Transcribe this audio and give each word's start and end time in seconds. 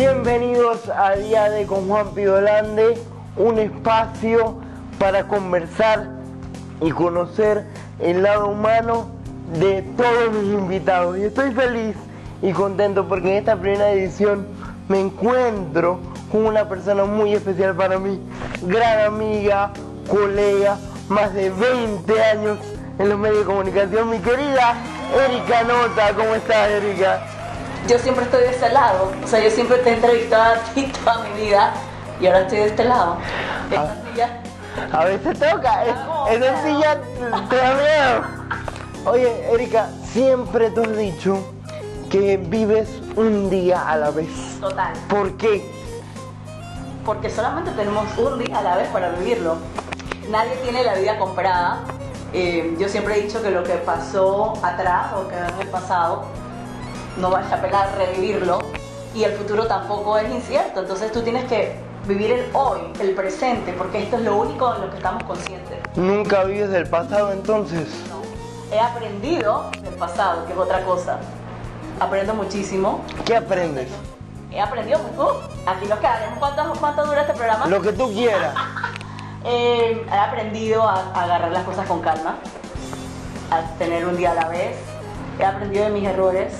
Bienvenidos 0.00 0.88
a 0.88 1.14
Día 1.14 1.50
de 1.50 1.66
con 1.66 1.86
Juan 1.86 2.14
Pidolande, 2.14 2.96
un 3.36 3.58
espacio 3.58 4.54
para 4.98 5.28
conversar 5.28 6.08
y 6.80 6.90
conocer 6.90 7.66
el 7.98 8.22
lado 8.22 8.48
humano 8.48 9.08
de 9.58 9.82
todos 9.98 10.32
mis 10.32 10.54
invitados. 10.54 11.18
Y 11.18 11.24
estoy 11.24 11.50
feliz 11.50 11.94
y 12.40 12.50
contento 12.52 13.06
porque 13.08 13.32
en 13.32 13.36
esta 13.40 13.56
primera 13.56 13.90
edición 13.90 14.46
me 14.88 15.00
encuentro 15.00 16.00
con 16.32 16.46
una 16.46 16.66
persona 16.66 17.04
muy 17.04 17.34
especial 17.34 17.76
para 17.76 17.98
mí, 17.98 18.18
gran 18.62 19.04
amiga, 19.04 19.70
colega, 20.08 20.78
más 21.10 21.34
de 21.34 21.50
20 21.50 22.22
años 22.22 22.56
en 22.98 23.06
los 23.06 23.18
medios 23.18 23.40
de 23.40 23.44
comunicación, 23.44 24.08
mi 24.08 24.18
querida 24.20 24.76
Erika 25.26 25.62
Nota. 25.62 26.14
¿Cómo 26.16 26.34
estás, 26.36 26.70
Erika? 26.70 27.39
Yo 27.88 27.98
siempre 27.98 28.24
estoy 28.24 28.40
de 28.42 28.50
este 28.50 28.68
lado, 28.70 29.10
o 29.22 29.26
sea, 29.26 29.40
yo 29.40 29.50
siempre 29.50 29.78
te 29.78 29.90
he 29.90 29.94
entrevistado 29.94 30.54
a 30.54 30.58
ti 30.74 30.90
toda 31.04 31.18
mi 31.24 31.40
vida 31.42 31.72
y 32.20 32.26
ahora 32.26 32.40
estoy 32.42 32.58
de 32.58 32.66
este 32.66 32.84
lado. 32.84 33.16
Ah. 33.76 33.94
silla, 34.12 34.40
A 34.92 35.04
veces 35.04 35.38
toca, 35.38 35.84
es, 35.84 35.94
No, 35.94 36.28
esa 36.28 36.52
no. 36.52 36.62
silla 36.62 36.98
te 37.48 37.56
da 37.56 37.74
miedo. 37.74 38.22
Oye, 39.06 39.52
Erika, 39.52 39.88
siempre 40.04 40.70
te 40.70 40.82
has 40.82 40.96
dicho 40.96 41.38
que 42.10 42.36
vives 42.36 42.88
un 43.16 43.48
día 43.50 43.88
a 43.88 43.96
la 43.96 44.10
vez. 44.10 44.28
total, 44.60 44.92
¿Por 45.08 45.36
qué? 45.36 45.78
porque 47.04 47.30
solamente 47.30 47.70
tenemos 47.72 48.04
un 48.18 48.38
día 48.38 48.58
a 48.58 48.62
la 48.62 48.76
vez 48.76 48.86
para 48.88 49.08
vivirlo. 49.10 49.56
Nadie 50.28 50.54
tiene 50.62 50.84
la 50.84 50.94
vida 50.94 51.18
comprada. 51.18 51.78
Eh, 52.32 52.76
yo 52.78 52.88
siempre 52.88 53.18
he 53.18 53.22
dicho 53.22 53.42
que 53.42 53.50
lo 53.50 53.64
que 53.64 53.72
pasó 53.76 54.52
atrás 54.62 55.12
o 55.14 55.26
quedó 55.26 55.46
en 55.48 55.60
el 55.60 55.66
pasado 55.68 56.24
no 57.16 57.30
vale 57.30 57.48
la 57.48 57.60
pena 57.60 57.86
revivirlo 57.96 58.58
y 59.14 59.24
el 59.24 59.32
futuro 59.32 59.66
tampoco 59.66 60.18
es 60.18 60.30
incierto. 60.30 60.80
Entonces 60.80 61.12
tú 61.12 61.22
tienes 61.22 61.44
que 61.44 61.74
vivir 62.06 62.32
el 62.32 62.50
hoy, 62.54 62.80
el 63.00 63.14
presente, 63.14 63.72
porque 63.72 64.02
esto 64.02 64.16
es 64.16 64.22
lo 64.22 64.36
único 64.36 64.74
en 64.74 64.82
lo 64.82 64.90
que 64.90 64.96
estamos 64.96 65.22
conscientes. 65.24 65.78
Nunca 65.96 66.44
vives 66.44 66.70
del 66.70 66.88
pasado 66.88 67.32
entonces. 67.32 67.88
¿no? 68.08 68.20
He 68.74 68.80
aprendido 68.80 69.70
del 69.82 69.94
pasado, 69.94 70.46
que 70.46 70.52
es 70.52 70.58
otra 70.58 70.84
cosa. 70.84 71.18
Aprendo 71.98 72.34
muchísimo. 72.34 73.00
¿Qué 73.24 73.36
aprendes? 73.36 73.88
He 74.50 74.60
aprendido 74.60 74.98
mucho. 75.00 75.40
Aquí 75.66 75.86
nos 75.86 75.98
quedaremos. 75.98 76.38
¿Cuánto, 76.38 76.72
cuánto 76.80 77.04
dura 77.06 77.22
este 77.22 77.34
programa? 77.34 77.66
Lo 77.66 77.80
que 77.82 77.92
tú 77.92 78.12
quieras. 78.12 78.54
Eh, 79.42 80.04
he 80.06 80.14
aprendido 80.18 80.82
a, 80.82 80.96
a 81.14 81.22
agarrar 81.22 81.50
las 81.50 81.64
cosas 81.64 81.88
con 81.88 82.02
calma, 82.02 82.36
a 83.50 83.62
tener 83.78 84.04
un 84.04 84.14
día 84.14 84.32
a 84.32 84.34
la 84.34 84.48
vez. 84.48 84.76
He 85.38 85.44
aprendido 85.46 85.84
de 85.86 85.90
mis 85.92 86.06
errores. 86.06 86.52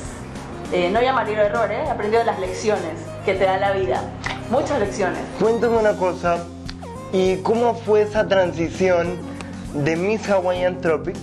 Eh, 0.72 0.88
no 0.90 1.00
llamaría 1.00 1.42
errores, 1.42 1.78
he 1.86 1.90
aprendido 1.90 2.22
las 2.22 2.38
lecciones 2.38 2.92
que 3.24 3.34
te 3.34 3.44
da 3.44 3.56
la 3.56 3.72
vida. 3.72 4.02
Muchas 4.50 4.78
lecciones. 4.78 5.18
Cuéntame 5.40 5.76
una 5.76 5.94
cosa. 5.94 6.38
¿Y 7.12 7.38
cómo 7.38 7.74
fue 7.74 8.02
esa 8.02 8.28
transición 8.28 9.18
de 9.74 9.96
Miss 9.96 10.28
Hawaiian 10.28 10.80
Tropic 10.80 11.16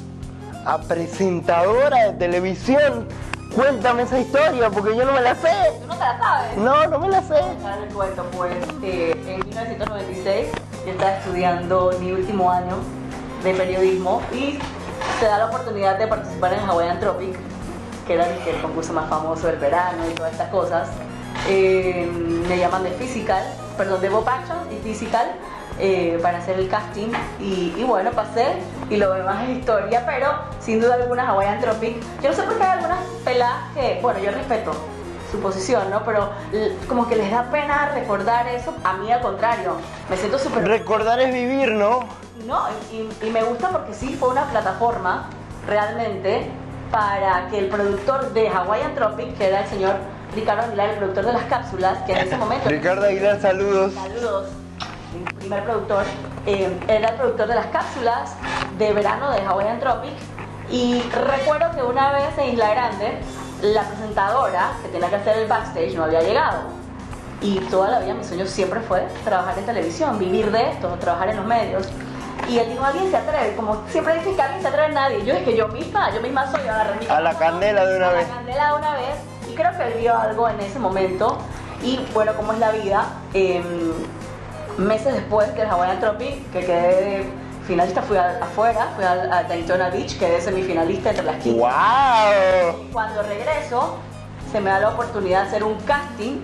a 0.66 0.80
presentadora 0.80 2.08
de 2.08 2.14
televisión? 2.14 3.08
Cuéntame 3.56 4.04
esa 4.04 4.20
historia 4.20 4.70
porque 4.70 4.98
yo 4.98 5.06
no 5.06 5.14
me 5.14 5.22
la 5.22 5.34
sé. 5.36 5.50
¿Tú 5.82 5.88
no 5.88 5.94
te 5.94 6.00
la 6.02 6.18
sabes? 6.18 6.58
No, 6.58 6.88
no 6.88 7.00
me 7.00 7.08
la 7.08 7.22
sé. 7.22 7.36
Les 7.82 7.94
cuento, 7.94 8.26
pues 8.36 8.54
eh, 8.84 9.12
en 9.28 9.40
1996 9.48 10.48
yo 10.86 10.92
estaba 10.92 11.16
estudiando 11.16 11.92
mi 12.02 12.12
último 12.12 12.52
año 12.52 12.76
de 13.44 13.54
periodismo 13.54 14.22
y 14.34 14.60
se 15.20 15.26
da 15.26 15.38
la 15.38 15.46
oportunidad 15.46 15.98
de 15.98 16.08
participar 16.08 16.54
en 16.54 16.60
Hawaiian 16.60 17.00
Tropic, 17.00 17.38
que 18.08 18.14
era 18.14 18.26
el, 18.26 18.62
concurso 18.62 18.94
más 18.94 19.10
famoso 19.10 19.48
del 19.48 19.58
verano 19.58 20.10
y 20.10 20.14
todas 20.14 20.32
estas 20.32 20.50
cosas. 20.50 20.88
Eh, 21.50 22.10
me 22.48 22.58
llaman 22.58 22.84
de 22.84 22.92
Physical, 22.92 23.44
perdón, 23.78 24.02
de 24.02 24.10
Bob 24.10 24.28
Action 24.28 24.58
y 24.72 24.78
Physical 24.78 25.34
eh, 25.78 26.18
para 26.22 26.40
hacer 26.40 26.58
el 26.58 26.70
casting 26.70 27.10
y, 27.40 27.74
y 27.78 27.84
bueno, 27.84 28.12
pasé 28.12 28.54
y 28.90 28.98
lo 28.98 29.14
demás 29.14 29.44
es 29.44 29.58
historia, 29.58 30.04
pero 30.06 30.32
sin 30.60 30.80
duda 30.80 30.96
alguna 30.96 31.28
Hawaiian 31.28 31.60
Tropic. 31.60 31.98
Yo 32.24 32.30
no 32.30 32.36
sé 32.36 32.44
por 32.44 32.58
qué 32.58 32.64
hay 32.64 32.78
algunas 32.78 33.00
peladas 33.24 33.74
que, 33.76 34.00
bueno, 34.02 34.20
yo 34.20 34.32
respeto 34.32 34.72
su 35.30 35.40
posición, 35.40 35.90
¿no? 35.92 36.04
Pero 36.06 36.30
como 36.88 37.08
que 37.08 37.18
les 37.18 37.30
da 37.30 37.52
pena 37.52 37.92
recordar 37.94 38.48
eso. 38.48 38.74
A 38.86 38.94
mí 38.94 39.12
al 39.12 39.22
contrario, 39.22 39.74
me 40.10 40.16
siento 40.16 40.40
súper... 40.40 40.66
Recordar 40.66 41.20
es 41.20 41.34
vivir, 41.34 41.74
¿no? 41.74 42.00
No, 42.46 42.64
y, 42.92 43.10
y 43.26 43.30
me 43.30 43.44
gusta 43.44 43.70
porque 43.70 43.94
sí 43.94 44.16
fue 44.16 44.30
una 44.30 44.46
plataforma 44.46 45.30
realmente 45.68 46.50
para 46.92 47.48
que 47.50 47.60
el 47.60 47.68
productor 47.68 48.34
de 48.34 48.50
Hawaiian 48.50 48.96
Tropic, 48.96 49.38
que 49.38 49.48
era 49.48 49.62
el 49.62 49.68
señor 49.68 49.96
Ricardo 50.36 50.64
Aguilar, 50.64 50.90
el 50.90 50.98
productor 50.98 51.26
de 51.26 51.34
las 51.34 51.44
cápsulas, 51.44 51.98
que 52.00 52.14
en 52.14 52.18
ese 52.20 52.38
momento... 52.38 52.70
Ricardo 52.70 53.06
Aguilar, 53.06 53.42
saludos. 53.42 53.94
Saludos. 53.94 54.50
Primer 55.40 55.64
productor 55.64 56.04
eh, 56.46 56.78
era 56.88 57.10
el 57.10 57.16
productor 57.16 57.48
de 57.48 57.56
las 57.56 57.68
cápsulas 57.68 58.36
de 58.78 58.94
verano 58.94 59.32
de 59.32 59.42
Hawaiian 59.42 59.80
Tropic. 59.80 60.14
Y 60.70 61.02
recuerdo 61.12 61.72
que 61.76 61.84
una 61.84 62.12
vez 62.12 62.38
en 62.38 62.54
Isla 62.54 62.70
Grande, 62.72 63.20
la 63.62 63.84
presentadora 63.84 64.72
que 64.84 64.90
tenía 64.90 65.10
que 65.10 65.16
hacer 65.16 65.38
el 65.38 65.48
backstage 65.48 65.96
no 65.96 66.04
había 66.04 66.22
llegado. 66.22 66.64
Y 67.42 67.60
toda 67.72 67.90
la 67.90 68.00
vida 68.00 68.16
mi 68.16 68.24
sueño 68.24 68.46
siempre 68.46 68.80
fue 68.82 69.08
trabajar 69.24 69.58
en 69.58 69.66
televisión, 69.66 70.20
vivir 70.20 70.52
de 70.52 70.72
esto, 70.72 70.90
trabajar 71.00 71.30
en 71.30 71.38
los 71.38 71.46
medios. 71.46 71.88
Y 72.50 72.60
él 72.60 72.70
dijo, 72.70 72.84
alguien 72.86 73.10
se 73.12 73.18
atreve, 73.18 73.56
como 73.56 73.84
siempre 73.90 74.16
dicen 74.16 74.36
que 74.36 74.42
alguien 74.42 74.62
se 74.62 74.68
atreve 74.70 74.94
nadie. 74.94 75.26
Yo 75.26 75.34
dije, 75.36 75.56
yo 75.56 75.68
misma, 75.68 76.14
yo 76.14 76.22
misma 76.22 76.50
soy, 76.52 76.62
agarré 76.62 76.96
mi 77.00 77.08
A 77.08 77.20
la 77.20 77.34
candela 77.34 77.86
de 77.86 77.98
una 77.98 78.08
a 78.10 78.14
vez. 78.14 78.28
La 78.30 78.36
candela 78.36 78.68
de 78.72 78.74
una 78.78 78.94
vez. 78.96 79.16
Y 79.50 79.56
creo 79.56 79.78
que 79.78 79.84
él 79.88 79.94
vio 80.00 80.18
algo 80.18 80.48
en 80.50 80.60
ese 80.62 80.80
momento. 80.80 81.38
Y 81.84 82.00
bueno, 82.14 82.34
como 82.36 82.54
es 82.54 82.60
la 82.60 82.72
vida, 82.72 83.06
em, 83.34 83.92
meses 84.78 85.14
después 85.14 85.50
que 85.52 85.62
el 85.64 85.70
Hawaiian 85.70 86.00
Tropic, 86.00 86.52
que 86.52 86.60
quedé 86.66 87.26
finalista, 87.68 88.02
fui 88.02 88.16
a- 88.18 88.40
afuera, 88.42 88.88
fui 88.96 89.04
al- 89.04 89.32
a, 89.32 89.44
Daytona 89.44 89.90
Beach, 89.90 90.18
quedé 90.18 90.40
semifinalista 90.40 91.10
entre 91.10 91.26
las 91.26 91.36
15. 91.44 91.60
¡Wow! 91.60 92.82
Y 92.82 92.92
Cuando 92.94 93.24
regreso, 93.24 93.98
se 94.52 94.62
me 94.62 94.70
da 94.70 94.80
la 94.80 94.90
oportunidad 94.90 95.42
de 95.42 95.48
hacer 95.48 95.64
un 95.66 95.76
casting 95.82 96.40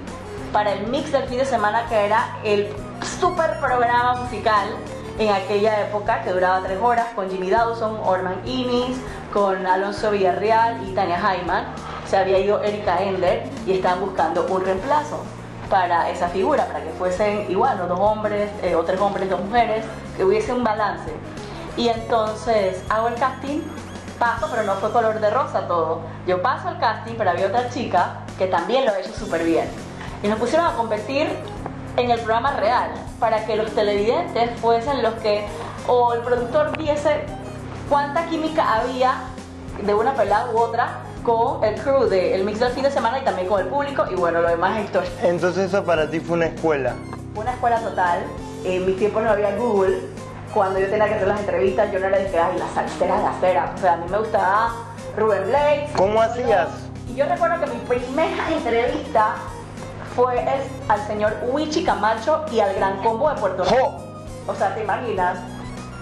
para 0.51 0.73
el 0.73 0.87
mix 0.87 1.11
del 1.11 1.23
fin 1.23 1.37
de 1.37 1.45
semana, 1.45 1.85
que 1.87 2.05
era 2.05 2.35
el 2.43 2.69
super 3.21 3.57
programa 3.59 4.15
musical 4.15 4.67
en 5.19 5.29
aquella 5.29 5.81
época, 5.81 6.23
que 6.23 6.31
duraba 6.31 6.61
tres 6.61 6.79
horas, 6.81 7.07
con 7.15 7.29
Jimmy 7.29 7.49
Dawson, 7.49 7.99
Orman 8.03 8.41
Innis, 8.45 8.97
con 9.31 9.65
Alonso 9.65 10.11
Villarreal 10.11 10.87
y 10.87 10.93
Tania 10.93 11.19
Hyman. 11.19 11.65
Se 12.07 12.17
había 12.17 12.39
ido 12.39 12.61
Erika 12.63 13.01
Ender 13.01 13.43
y 13.65 13.73
estaban 13.73 14.01
buscando 14.01 14.45
un 14.47 14.63
reemplazo 14.63 15.23
para 15.69 16.09
esa 16.09 16.27
figura, 16.29 16.65
para 16.67 16.83
que 16.83 16.91
fuesen 16.91 17.49
igual, 17.49 17.77
dos 17.87 17.99
hombres, 17.99 18.51
eh, 18.61 18.75
o 18.75 18.83
tres 18.83 18.99
hombres, 18.99 19.29
dos 19.29 19.41
mujeres, 19.41 19.85
que 20.15 20.23
hubiese 20.23 20.53
un 20.53 20.63
balance. 20.63 21.11
Y 21.77 21.87
entonces 21.89 22.83
hago 22.89 23.07
el 23.07 23.15
casting, 23.15 23.61
paso, 24.19 24.47
pero 24.51 24.63
no 24.63 24.75
fue 24.75 24.91
color 24.91 25.19
de 25.19 25.29
rosa 25.29 25.67
todo. 25.67 26.01
Yo 26.27 26.41
paso 26.41 26.69
el 26.69 26.77
casting, 26.77 27.13
pero 27.17 27.31
había 27.31 27.47
otra 27.47 27.69
chica 27.69 28.17
que 28.37 28.47
también 28.47 28.85
lo 28.85 28.91
ha 28.91 28.99
hecho 28.99 29.13
súper 29.13 29.43
bien. 29.43 29.67
Y 30.21 30.27
nos 30.27 30.37
pusieron 30.39 30.67
a 30.67 30.73
competir 30.73 31.27
en 31.97 32.11
el 32.11 32.19
programa 32.19 32.51
real, 32.51 32.91
para 33.23 33.45
que 33.45 33.55
los 33.55 33.71
televidentes 33.71 34.49
fuesen 34.59 35.01
los 35.01 35.13
que, 35.13 35.45
o 35.87 36.13
el 36.13 36.19
productor 36.23 36.77
viese 36.77 37.23
cuánta 37.87 38.25
química 38.25 38.75
había 38.75 39.13
de 39.81 39.93
una 39.93 40.13
pelada 40.13 40.51
u 40.51 40.57
otra 40.57 40.97
con 41.23 41.63
el 41.63 41.79
crew 41.79 42.09
del 42.09 42.43
mix 42.43 42.59
del 42.59 42.73
fin 42.73 42.83
de 42.83 42.91
semana 42.91 43.19
y 43.19 43.23
también 43.23 43.47
con 43.47 43.61
el 43.61 43.67
público, 43.67 44.03
y 44.11 44.15
bueno, 44.15 44.41
lo 44.41 44.49
demás 44.49 44.77
es 44.77 44.85
historia. 44.87 45.09
Entonces 45.21 45.69
eso 45.69 45.85
para 45.85 46.09
ti 46.09 46.19
fue 46.19 46.35
una 46.35 46.47
escuela. 46.47 46.95
Una 47.33 47.53
escuela 47.53 47.79
total. 47.79 48.23
En 48.65 48.85
mis 48.85 48.97
tiempos 48.97 49.23
no 49.23 49.29
había 49.29 49.55
Google. 49.55 50.01
Cuando 50.53 50.79
yo 50.79 50.89
tenía 50.89 51.07
que 51.07 51.13
hacer 51.13 51.27
las 51.29 51.39
entrevistas, 51.39 51.93
yo 51.93 51.99
no 52.01 52.07
era 52.07 52.17
de 52.17 52.29
que, 52.29 52.37
ay, 52.37 52.59
la 52.59 52.67
salsera 52.75 53.21
de 53.21 53.27
acera. 53.27 53.73
O 53.73 53.77
sea, 53.79 53.93
a 53.93 53.97
mí 53.97 54.05
me 54.11 54.17
gustaba 54.17 54.73
Rubén 55.17 55.45
Blades. 55.47 55.91
¿Cómo 55.95 56.21
hacías? 56.21 56.67
Y 57.07 57.15
yo 57.15 57.25
recuerdo 57.25 57.63
que 57.63 57.71
mi 57.71 57.79
primera 57.87 58.51
entrevista 58.51 59.35
fue 60.15 60.45
al 60.87 61.07
señor 61.07 61.37
Wichi 61.51 61.83
Camacho 61.83 62.45
y 62.51 62.59
al 62.59 62.75
Gran 62.75 63.01
Combo 63.01 63.29
de 63.29 63.35
Puerto 63.35 63.63
Rico. 63.63 63.97
O 64.47 64.55
sea, 64.55 64.75
¿te 64.75 64.83
imaginas? 64.83 65.39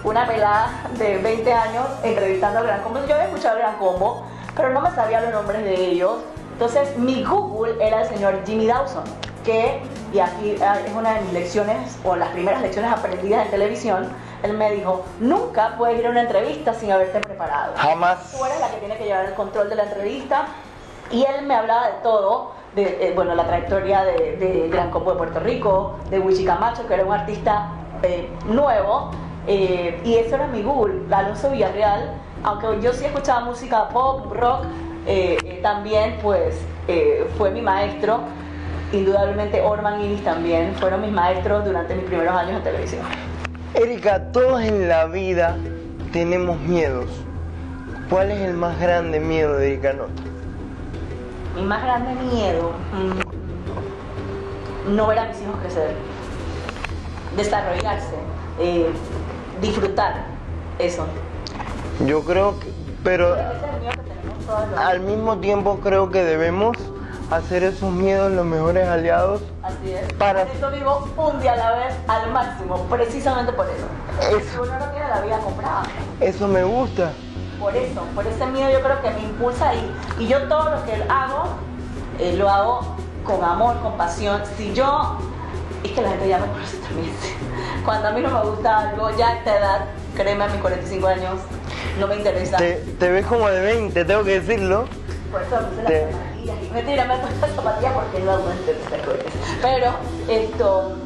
Una 0.04 0.26
pelada 0.26 0.70
de 0.98 1.18
20 1.18 1.52
años 1.52 1.86
entrevistando 2.02 2.58
al 2.58 2.66
Gran 2.66 2.82
Combo. 2.82 2.98
Yo 3.06 3.14
había 3.14 3.26
escuchado 3.26 3.54
al 3.56 3.62
Gran 3.62 3.76
Combo, 3.76 4.24
pero 4.56 4.70
no 4.70 4.80
me 4.80 4.90
sabía 4.94 5.20
los 5.20 5.32
nombres 5.32 5.64
de 5.64 5.74
ellos. 5.74 6.14
Entonces, 6.52 6.96
mi 6.98 7.24
Google 7.24 7.74
era 7.84 8.02
el 8.02 8.08
señor 8.08 8.40
Jimmy 8.44 8.66
Dawson, 8.66 9.04
que, 9.44 9.80
y 10.12 10.18
aquí 10.18 10.56
ah, 10.60 10.78
es 10.84 10.92
una 10.92 11.14
de 11.14 11.20
mis 11.22 11.32
lecciones, 11.32 11.96
o 12.04 12.14
las 12.14 12.28
primeras 12.30 12.60
lecciones 12.60 12.92
aprendidas 12.92 13.46
en 13.46 13.50
televisión, 13.50 14.08
él 14.42 14.52
me 14.54 14.72
dijo, 14.72 15.04
nunca 15.20 15.76
puedes 15.78 15.98
ir 15.98 16.06
a 16.06 16.10
una 16.10 16.22
entrevista 16.22 16.74
sin 16.74 16.90
haberte 16.90 17.20
preparado 17.20 17.74
Jamás. 17.76 18.32
tú 18.32 18.44
eres 18.44 18.58
la 18.60 18.68
que 18.70 18.76
tiene 18.78 18.96
que 18.98 19.04
llevar 19.04 19.24
el 19.26 19.34
control 19.34 19.70
de 19.70 19.76
la 19.76 19.84
entrevista. 19.84 20.46
Y 21.10 21.24
él 21.24 21.46
me 21.46 21.54
hablaba 21.54 21.88
de 21.88 21.92
todo, 22.02 22.52
eh, 22.74 23.12
bueno, 23.14 23.34
la 23.34 23.44
trayectoria 23.46 24.02
de, 24.02 24.68
Gran 24.70 24.90
Combo 24.90 25.12
de 25.12 25.18
Puerto 25.18 25.40
Rico, 25.40 25.98
de 26.08 26.18
Wichi 26.18 26.44
Camacho, 26.44 26.86
que 26.86 26.94
era 26.94 27.04
un 27.04 27.12
artista 27.12 27.68
eh, 28.02 28.28
nuevo, 28.46 29.10
eh, 29.46 30.00
y 30.04 30.14
eso 30.14 30.36
era 30.36 30.46
mi 30.46 30.62
Google, 30.62 31.02
Alonso 31.10 31.50
Villarreal, 31.50 32.14
aunque 32.42 32.80
yo 32.80 32.94
sí 32.94 33.04
escuchaba 33.04 33.40
música 33.40 33.88
pop, 33.90 34.32
rock, 34.32 34.64
también 35.62 36.16
pues 36.22 36.60
fue 37.36 37.50
mi 37.50 37.60
maestro. 37.60 38.20
indudablemente 38.92 39.60
Orman 39.60 40.00
Iris 40.00 40.22
también 40.22 40.74
fueron 40.76 41.02
mis 41.02 41.10
maestros 41.10 41.64
durante 41.64 41.94
mis 41.94 42.04
primeros 42.04 42.34
años 42.34 42.56
en 42.56 42.62
televisión. 42.62 43.02
Erika, 43.74 44.30
todos 44.32 44.62
en 44.62 44.88
la 44.88 45.06
vida 45.06 45.56
tenemos 46.12 46.58
miedos. 46.60 47.06
¿Cuál 48.08 48.30
es 48.30 48.40
el 48.40 48.54
más 48.54 48.78
grande 48.78 49.18
miedo 49.18 49.56
de 49.56 49.72
Erika 49.72 49.92
Nota? 49.92 50.31
Mi 51.54 51.62
más 51.62 51.82
grande 51.82 52.14
miedo, 52.34 52.72
mm, 54.86 54.94
no 54.96 55.06
ver 55.06 55.18
a 55.18 55.26
mis 55.26 55.40
hijos 55.42 55.56
crecer, 55.60 55.94
desarrollarse, 57.36 58.14
eh, 58.58 58.90
disfrutar 59.60 60.24
eso. 60.78 61.04
Yo 62.06 62.22
creo 62.24 62.58
que, 62.58 62.72
pero 63.04 63.34
que 63.34 63.42
al 64.78 65.00
mismo 65.00 65.36
tiempo 65.38 65.78
creo 65.82 66.10
que 66.10 66.24
debemos 66.24 66.76
hacer 67.30 67.62
esos 67.64 67.90
miedos 67.92 68.32
los 68.32 68.44
mejores 68.46 68.88
aliados. 68.88 69.42
Así 69.62 69.92
es. 69.92 70.10
Para- 70.14 70.44
Por 70.46 70.56
eso 70.56 70.70
vivo 70.70 71.08
un 71.16 71.40
día 71.40 71.52
a 71.52 71.56
la 71.56 71.70
vez 71.72 71.94
al 72.08 72.30
máximo, 72.32 72.76
precisamente 72.90 73.52
por 73.52 73.66
eso. 73.66 73.86
Eso. 74.36 74.56
Porque 74.58 74.70
Uno 74.70 74.78
no 74.78 74.90
tiene 74.92 75.08
la 75.08 75.20
vida 75.20 75.38
comprada. 75.38 75.82
Eso 76.20 76.48
me 76.48 76.64
gusta. 76.64 77.12
Por 77.62 77.76
eso, 77.76 78.00
por 78.14 78.26
ese 78.26 78.44
miedo 78.46 78.70
yo 78.72 78.80
creo 78.82 79.00
que 79.00 79.10
me 79.12 79.20
impulsa 79.20 79.72
y, 79.74 79.94
y 80.18 80.26
yo 80.26 80.42
todo 80.48 80.70
lo 80.70 80.84
que 80.84 80.94
hago, 81.08 81.44
eh, 82.18 82.34
lo 82.36 82.50
hago 82.50 82.96
con 83.24 83.42
amor, 83.44 83.80
con 83.82 83.96
pasión. 83.96 84.42
Si 84.56 84.72
yo, 84.74 85.16
es 85.84 85.92
que 85.92 86.02
la 86.02 86.08
gente 86.10 86.28
ya 86.28 86.38
me 86.38 86.46
conoce 86.48 86.76
también, 86.78 87.12
cuando 87.84 88.08
a 88.08 88.10
mí 88.10 88.20
no 88.20 88.30
me 88.32 88.50
gusta 88.50 88.90
algo, 88.90 89.16
ya 89.16 89.28
a 89.28 89.32
esta 89.34 89.58
edad, 89.58 89.80
créeme 90.16 90.42
a 90.44 90.48
mis 90.48 90.60
45 90.60 91.06
años, 91.06 91.34
no 92.00 92.06
me 92.08 92.16
interesa. 92.16 92.56
Te, 92.56 92.72
te 92.98 93.10
ves 93.10 93.26
como 93.26 93.48
de 93.48 93.60
20, 93.60 94.04
tengo 94.04 94.24
que 94.24 94.40
decirlo. 94.40 94.86
Por 95.30 95.42
eso 95.42 95.56
me 95.60 95.66
puse 95.68 95.82
Te- 95.84 96.04
las 96.06 96.12
zapatillas. 96.12 96.56
Y 96.68 96.74
Mentira, 96.74 97.04
me 97.04 97.16
puesto 97.18 97.46
las 97.46 97.54
zapatillas 97.56 97.92
porque 97.92 98.18
no 98.24 98.32
estas 98.50 99.06
cosas. 99.06 99.32
Pero, 99.62 99.86
esto, 100.28 100.96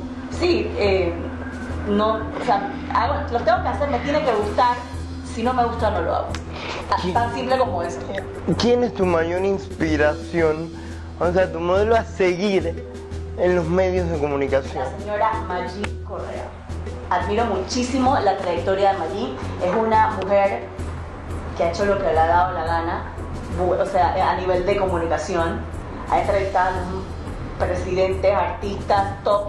sí, 0.40 0.72
eh, 0.78 1.14
no, 1.86 2.14
o 2.14 2.44
sea, 2.46 2.70
hago- 2.94 3.30
lo 3.30 3.40
tengo 3.40 3.62
que 3.62 3.68
hacer, 3.68 3.90
me 3.90 3.98
tiene 3.98 4.24
que 4.24 4.32
gustar. 4.32 4.74
Si 5.34 5.42
no 5.42 5.52
me 5.52 5.66
gusta, 5.66 5.90
no 5.90 6.00
lo 6.00 6.14
hago. 6.16 6.28
Tan 7.12 7.34
simple 7.34 7.58
como 7.58 7.82
eso. 7.82 7.98
¿Quién 8.58 8.84
es 8.84 8.94
tu 8.94 9.04
mayor 9.06 9.44
inspiración? 9.44 10.70
O 11.20 11.30
sea, 11.32 11.50
tu 11.50 11.60
modelo 11.60 11.96
a 11.96 12.04
seguir 12.04 12.84
en 13.38 13.56
los 13.56 13.66
medios 13.66 14.08
de 14.10 14.18
comunicación. 14.18 14.84
La 14.84 14.98
señora 14.98 15.32
Maggi 15.46 15.82
Correa. 16.06 16.48
Admiro 17.10 17.44
muchísimo 17.46 18.18
la 18.18 18.36
trayectoria 18.36 18.92
de 18.92 18.98
Maggi. 18.98 19.36
Es 19.64 19.74
una 19.74 20.10
mujer 20.22 20.64
que 21.56 21.64
ha 21.64 21.70
hecho 21.70 21.84
lo 21.86 21.96
que 21.98 22.04
le 22.12 22.18
ha 22.18 22.26
dado 22.26 22.52
la 22.52 22.64
gana, 22.64 23.12
o 23.58 23.86
sea, 23.86 24.30
a 24.30 24.36
nivel 24.36 24.66
de 24.66 24.76
comunicación. 24.76 25.60
Ha 26.10 26.20
entrevistado 26.20 26.76
a 27.58 27.64
presidentes, 27.64 28.34
artistas 28.34 29.22
top 29.24 29.48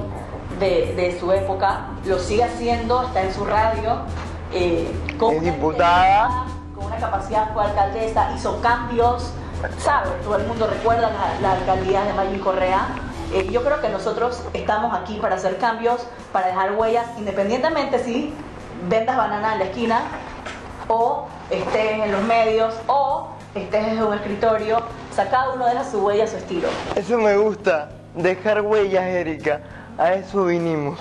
de, 0.59 0.93
de 0.95 1.19
su 1.19 1.31
época. 1.31 1.87
Lo 2.05 2.17
sigue 2.19 2.43
haciendo, 2.43 3.03
está 3.03 3.21
en 3.23 3.33
su 3.33 3.45
radio. 3.45 3.97
eh, 4.53 4.89
Es 5.31 5.41
diputada. 5.43 6.45
Capacidad, 6.97 7.53
fue 7.53 7.63
alcaldesa, 7.63 8.31
hizo 8.35 8.61
cambios, 8.61 9.31
¿sabes? 9.79 10.21
Todo 10.23 10.37
el 10.37 10.47
mundo 10.47 10.67
recuerda 10.67 11.11
la, 11.41 11.51
alcaldía 11.53 12.03
de 12.03 12.13
Maggi 12.13 12.39
Correa. 12.39 12.87
Eh, 13.33 13.49
yo 13.51 13.63
creo 13.63 13.81
que 13.81 13.89
nosotros 13.89 14.43
estamos 14.53 14.93
aquí 14.97 15.17
para 15.19 15.35
hacer 15.35 15.57
cambios, 15.57 16.07
para 16.31 16.47
dejar 16.47 16.73
huellas, 16.73 17.05
independientemente 17.17 17.99
si 17.99 18.33
vendas 18.89 19.17
banana 19.17 19.53
en 19.53 19.59
la 19.59 19.65
esquina 19.65 20.01
o 20.87 21.27
estés 21.49 22.03
en 22.03 22.11
los 22.11 22.21
medios 22.23 22.73
o 22.87 23.29
estés 23.55 23.87
en 23.87 24.03
un 24.03 24.13
escritorio. 24.13 24.77
O 24.77 25.29
cada 25.31 25.53
uno 25.53 25.65
deja 25.65 25.83
su 25.83 26.05
huella, 26.05 26.27
su 26.27 26.37
estilo. 26.37 26.67
Eso 26.95 27.17
me 27.17 27.35
gusta, 27.37 27.89
dejar 28.13 28.61
huellas, 28.61 29.03
Erika. 29.03 29.61
A 29.97 30.13
eso 30.13 30.45
vinimos. 30.45 30.99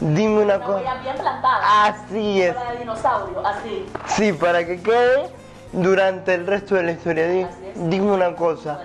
Dime 0.00 0.42
una 0.42 0.60
cosa. 0.60 0.94
bien 1.02 1.16
plantada. 1.16 1.84
Así 1.86 2.42
es. 2.42 2.54
Para 2.54 2.72
de 2.72 2.78
dinosaurio, 2.78 3.46
así. 3.46 3.86
Sí, 4.06 4.32
para 4.32 4.64
que 4.66 4.82
quede 4.82 5.30
durante 5.72 6.34
el 6.34 6.46
resto 6.46 6.74
de 6.74 6.82
la 6.82 6.92
historia. 6.92 7.26
Di- 7.28 7.42
Así 7.44 7.66
es. 7.66 7.90
dime 7.90 8.10
una 8.12 8.34
cosa. 8.34 8.80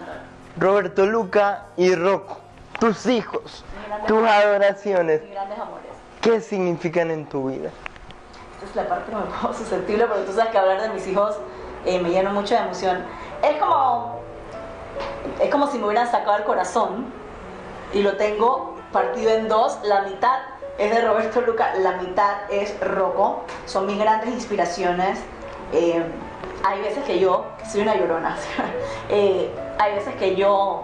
Roberto 0.57 1.06
Luca 1.06 1.65
y 1.77 1.95
Rocco, 1.95 2.38
tus 2.79 3.06
hijos, 3.06 3.63
tus 4.07 4.27
adoraciones, 4.27 5.21
Mis 5.21 5.31
grandes 5.31 5.57
amores. 5.59 5.85
¿qué 6.21 6.41
significan 6.41 7.11
en 7.11 7.25
tu 7.27 7.50
vida? 7.50 7.69
Esta 8.56 8.65
es 8.69 8.75
la 8.75 8.88
parte 8.89 9.09
que 9.11 9.15
me 9.17 9.23
pongo 9.23 9.53
susceptible, 9.53 10.06
porque 10.06 10.23
tú 10.23 10.33
sabes 10.33 10.51
que 10.51 10.57
hablar 10.57 10.81
de 10.81 10.89
mis 10.89 11.07
hijos 11.07 11.38
eh, 11.85 12.00
me 12.00 12.09
llena 12.09 12.29
mucho 12.31 12.56
de 12.56 12.61
emoción. 12.61 13.06
Es 13.41 13.56
como, 13.57 14.19
es 15.39 15.50
como 15.50 15.67
si 15.67 15.77
me 15.79 15.85
hubieran 15.85 16.11
sacado 16.11 16.38
el 16.38 16.44
corazón 16.44 17.06
y 17.94 18.01
lo 18.01 18.17
tengo 18.17 18.75
partido 18.91 19.31
en 19.31 19.47
dos. 19.47 19.79
La 19.83 20.01
mitad 20.01 20.39
es 20.79 20.91
de 20.95 21.01
Roberto 21.01 21.41
Luca, 21.41 21.73
la 21.75 21.93
mitad 21.97 22.49
es 22.49 22.75
Rocco. 22.79 23.43
Son 23.65 23.85
mis 23.85 23.99
grandes 23.99 24.29
inspiraciones. 24.29 25.19
Eh, 25.73 26.01
hay 26.63 26.81
veces 26.81 27.03
que 27.05 27.19
yo, 27.19 27.45
soy 27.69 27.81
una 27.81 27.95
llorona, 27.95 28.35
eh, 29.09 29.49
hay 29.77 29.93
veces 29.93 30.15
que 30.15 30.35
yo 30.35 30.81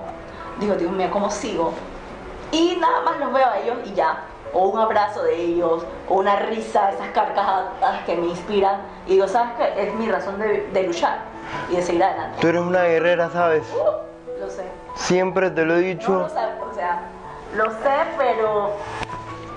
digo, 0.60 0.76
Dios 0.76 0.92
mío, 0.92 1.10
¿cómo 1.12 1.30
sigo? 1.32 1.74
Y 2.52 2.78
nada 2.80 3.02
más 3.02 3.20
los 3.20 3.34
veo 3.34 3.48
a 3.48 3.58
ellos 3.60 3.78
y 3.86 3.94
ya. 3.94 4.26
O 4.54 4.68
un 4.70 4.80
abrazo 4.80 5.24
de 5.24 5.36
ellos, 5.36 5.86
o 6.08 6.14
una 6.14 6.38
risa, 6.38 6.92
esas 6.92 7.10
carcajadas 7.10 8.04
que 8.06 8.16
me 8.16 8.28
inspiran. 8.28 8.82
Y 9.06 9.14
digo, 9.14 9.28
¿sabes 9.28 9.52
qué? 9.58 9.88
Es 9.88 9.94
mi 9.96 10.10
razón 10.10 10.40
de, 10.40 10.68
de 10.72 10.84
luchar 10.84 11.20
y 11.70 11.76
de 11.76 11.82
seguir 11.82 12.04
adelante. 12.04 12.38
Tú 12.40 12.48
eres 12.48 12.62
una 12.62 12.84
guerrera, 12.84 13.30
¿sabes? 13.32 13.64
Uh, 13.74 14.40
lo 14.40 14.50
sé. 14.50 14.64
Siempre 14.96 15.50
te 15.50 15.66
lo 15.66 15.74
he 15.76 15.82
No 15.82 15.84
dicho. 15.88 16.14
lo 16.20 16.30
sé, 16.30 16.40
o 16.72 16.74
sea, 16.74 17.02
lo 17.56 17.70
sé, 17.72 17.96
pero 18.18 18.72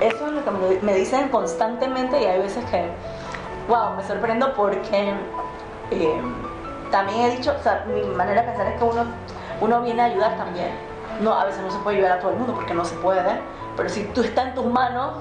eso 0.00 0.26
es 0.26 0.32
lo 0.32 0.44
que 0.44 0.50
me, 0.82 0.94
dicen 0.94 1.28
constantemente 1.28 2.20
y 2.20 2.24
hay 2.24 2.40
veces 2.40 2.64
que, 2.66 2.88
wow, 3.68 3.94
me 3.96 4.04
sorprendo 4.04 4.52
porque 4.54 5.12
eh, 5.90 6.20
también 6.90 7.20
he 7.22 7.36
dicho, 7.36 7.54
o 7.58 7.62
sea, 7.62 7.84
mi 7.86 8.02
manera 8.14 8.42
de 8.42 8.48
pensar 8.48 8.66
es 8.68 8.78
que 8.78 8.84
uno, 8.84 9.04
uno 9.60 9.82
viene 9.82 10.02
a 10.02 10.04
ayudar 10.06 10.36
también. 10.36 10.70
No, 11.20 11.34
a 11.34 11.44
veces 11.46 11.62
no 11.62 11.70
se 11.70 11.78
puede 11.78 11.96
ayudar 11.96 12.18
a 12.18 12.20
todo 12.20 12.30
el 12.30 12.36
mundo 12.38 12.54
porque 12.54 12.74
no 12.74 12.84
se 12.84 12.94
puede, 12.96 13.40
pero 13.76 13.88
si 13.88 14.04
tú 14.04 14.22
estás 14.22 14.48
en 14.48 14.54
tus 14.54 14.66
manos 14.66 15.14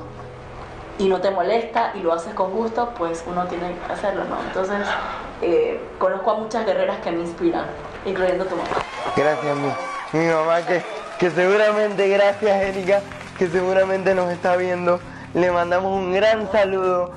y 1.00 1.08
no 1.08 1.22
te 1.22 1.32
molesta 1.32 1.92
y 1.96 2.00
lo 2.00 2.14
haces 2.14 2.34
con 2.36 2.52
gusto, 2.52 2.94
pues 2.98 3.24
uno 3.28 3.46
tiene 3.46 3.74
que 3.88 3.94
hacerlo, 3.94 4.26
¿no? 4.26 4.38
Entonces, 4.48 4.88
eh, 5.42 5.82
conozco 5.98 6.32
a 6.32 6.36
muchas 6.36 6.66
guerreras 6.66 6.98
que 7.00 7.12
me 7.12 7.22
inspiran, 7.22 7.66
incluyendo 8.06 8.46
tu 8.46 8.56
mamá. 8.56 8.70
Gracias, 9.16 9.58
mi, 9.58 10.20
mi 10.20 10.28
mamá, 10.28 10.62
que, 10.62 10.84
que 11.18 11.32
seguramente, 11.32 12.08
gracias, 12.10 12.62
Erika, 12.62 13.02
que 13.38 13.48
seguramente 13.48 14.14
nos 14.16 14.32
está 14.32 14.56
viendo. 14.56 15.00
Le 15.34 15.52
mandamos 15.52 15.92
un 15.94 16.14
gran 16.14 16.52
saludo. 16.52 17.12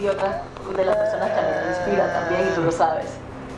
Y 0.00 0.06
otra 0.08 0.42
de 0.76 0.84
las 0.84 0.96
personas 0.96 1.30
que 1.30 1.40
me 1.40 1.68
inspiran 1.70 2.12
también, 2.12 2.48
y 2.50 2.54
tú 2.54 2.62
lo 2.62 2.72
sabes, 2.72 3.06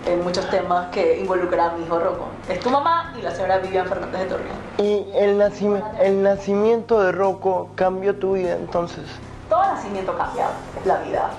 en 0.07 0.23
muchos 0.23 0.49
temas 0.51 0.89
que 0.91 1.19
involucran 1.19 1.71
a 1.71 1.73
mi 1.75 1.85
hijo 1.85 1.99
Rocco. 1.99 2.29
Es 2.49 2.61
tu 2.61 2.71
mamá 2.71 3.13
y 3.19 3.23
la 3.23 3.31
señora 3.33 3.59
Vivian 3.59 3.87
Fernández 3.87 4.21
de 4.21 4.27
Torreón. 4.27 4.57
Y 4.79 5.07
el, 5.15 5.39
nacimi- 5.39 5.83
el 6.01 6.23
nacimiento 6.23 7.01
de 7.03 7.13
Rocco 7.13 7.71
cambió 7.75 8.17
tu 8.17 8.35
vida 8.35 8.55
entonces. 8.55 9.05
Todo 9.49 9.63
nacimiento 9.63 10.17
cambia 10.17 10.47
la 10.85 10.97
vida. 10.99 11.31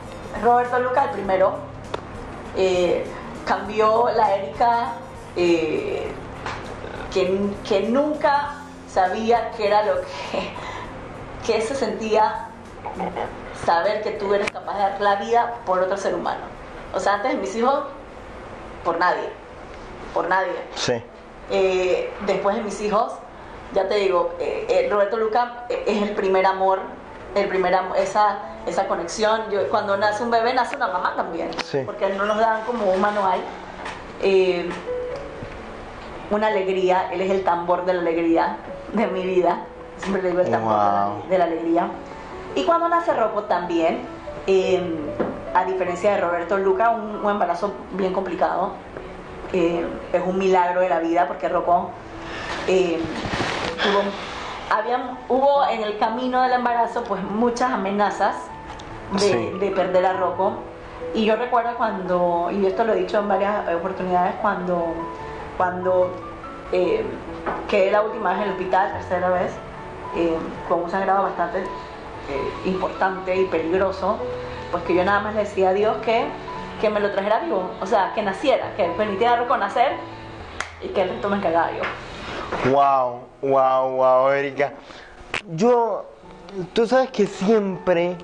Roberto 0.44 0.80
Luca, 0.80 1.06
el 1.06 1.10
primero, 1.12 1.54
eh, 2.56 3.06
cambió 3.46 4.10
la 4.16 4.36
Erika 4.36 4.94
eh, 5.36 6.12
que, 7.14 7.40
que 7.68 7.90
nunca 7.90 8.56
sabía 8.92 9.52
qué 9.58 9.68
era 9.68 9.84
lo 9.84 9.96
que, 10.02 10.52
que 11.46 11.62
se 11.62 11.76
sentía 11.76 12.48
saber 13.66 14.02
que 14.02 14.12
tú 14.12 14.34
eres 14.34 14.50
capaz 14.52 14.74
de 14.76 14.80
dar 14.82 15.02
la 15.02 15.16
vida 15.16 15.54
por 15.66 15.80
otro 15.80 15.98
ser 15.98 16.16
humano. 16.16 16.42
O 16.94 17.00
sea, 17.00 17.16
antes 17.16 17.32
de 17.34 17.38
mis 17.38 17.56
hijos, 17.56 17.82
por 18.84 18.98
nadie, 18.98 19.30
por 20.14 20.28
nadie. 20.28 20.54
Sí. 20.76 20.94
Eh, 21.52 22.12
después 22.26 22.56
de 22.56 22.62
mis 22.64 22.80
hijos, 22.82 23.14
ya 23.74 23.88
te 23.88 23.96
digo, 23.96 24.34
eh, 24.40 24.66
eh, 24.70 24.88
Roberto 24.90 25.18
Luca 25.18 25.66
es 25.70 26.02
el 26.02 26.12
primer 26.16 26.46
amor, 26.46 26.80
el 27.36 27.48
primer 27.48 27.76
am- 27.76 27.94
esa, 27.96 28.40
esa 28.66 28.88
conexión. 28.88 29.50
Yo, 29.52 29.68
cuando 29.70 29.98
nace 29.98 30.24
un 30.24 30.32
bebé, 30.32 30.54
nace 30.54 30.76
una 30.76 30.88
mamá 30.88 31.14
también, 31.16 31.52
Sí. 31.66 31.82
porque 31.86 32.10
no 32.10 32.26
nos 32.26 32.38
dan 32.40 32.64
como 32.66 32.86
un 32.92 33.00
manual. 33.02 33.40
Una 36.32 36.48
alegría, 36.48 37.10
él 37.12 37.22
es 37.22 37.32
el 37.32 37.44
tambor 37.44 37.86
de 37.86 37.94
la 37.94 38.02
alegría 38.02 38.58
de 38.94 39.08
mi 39.08 39.24
vida. 39.24 39.60
Siempre 39.98 40.22
le 40.22 40.30
digo 40.30 40.42
el 40.42 40.50
tambor 40.50 40.72
de 40.74 40.78
la- 40.80 41.06
Wow. 41.08 41.30
de, 41.30 41.38
la, 41.38 41.44
alegría. 41.46 41.88
Y 42.56 42.66
cuando 42.66 42.88
nace 42.90 43.14
Rocco 43.14 43.44
también, 43.44 44.00
eh, 44.48 44.82
a 45.54 45.66
diferencia 45.66 46.12
de 46.16 46.22
Roberto 46.22 46.58
Luca, 46.58 46.90
un, 46.92 47.24
un 47.24 47.30
embarazo 47.32 47.74
bien 47.92 48.14
complicado. 48.14 48.72
Eh, 49.52 49.86
es 50.14 50.22
un 50.26 50.38
milagro 50.38 50.82
de 50.82 50.90
la 50.90 51.00
vida 51.00 51.28
porque 51.28 51.50
Rocco 51.50 51.90
eh, 52.68 53.00
tuvo, 53.82 54.02
había- 54.78 55.18
hubo 55.28 55.66
en 55.68 55.82
el 55.82 55.98
camino 55.98 56.42
del 56.44 56.52
embarazo 56.54 57.04
pues 57.04 57.22
muchas 57.24 57.72
amenazas 57.72 58.36
de, 59.14 59.20
Sí. 59.20 59.52
de 59.60 59.72
perder 59.72 60.06
a 60.06 60.14
Rocco. 60.14 60.54
Y 61.16 61.26
yo 61.26 61.36
recuerdo 61.36 61.72
cuando, 61.78 62.50
y 62.52 62.66
esto 62.68 62.84
lo 62.84 62.94
he 62.94 62.98
dicho 62.98 63.18
en 63.20 63.28
varias 63.28 63.68
oportunidades, 63.74 64.36
cuando, 64.42 64.94
cuando 65.58 66.12
eh, 66.72 67.04
quedé 67.68 67.92
la 67.92 68.02
última 68.02 68.32
vez 68.32 68.40
en 68.40 68.44
el 68.46 68.52
hospital, 68.52 68.92
tercera 68.94 69.30
vez, 69.30 69.52
eh, 70.16 70.38
con 70.68 70.84
un 70.84 70.92
sangrado 70.92 71.24
bastante 71.24 71.60
eh, 71.60 72.54
importante 72.66 73.36
y 73.36 73.46
peligroso, 73.46 74.18
pues 74.72 74.84
que 74.84 74.96
yo 74.96 75.04
nada 75.04 75.20
más 75.22 75.36
le 75.36 75.42
decía 75.42 75.70
a 75.70 75.74
Dios 75.74 75.98
que, 75.98 76.26
que 76.82 76.90
me 76.90 77.00
lo 77.00 77.12
trajera 77.12 77.40
vivo, 77.40 77.70
o 77.82 77.86
sea, 77.86 78.14
que 78.14 78.22
naciera, 78.22 78.76
que 78.76 78.86
permitiera 78.98 79.38
reconocer 79.38 79.94
y 80.82 80.90
que 80.90 81.02
el 81.02 81.10
resto 81.10 81.30
me 81.30 81.38
encargaba 81.38 81.72
yo. 81.72 82.72
Wow, 82.72 83.22
wow, 83.42 83.96
wow, 83.96 84.30
Erika. 84.32 84.74
Yo, 85.56 86.06
tú 86.74 86.86
sabes 86.86 87.10
que 87.12 87.26
siempre 87.28 88.16